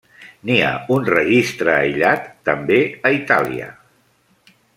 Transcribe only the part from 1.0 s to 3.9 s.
registre aïllat també a Itàlia.